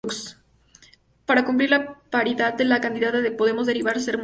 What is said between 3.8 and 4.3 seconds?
ser una mujer.